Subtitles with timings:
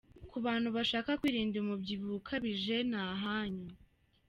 [0.29, 3.69] Ku bantu bashaka kwirinda umubyibuho ukabije ni ahanyu.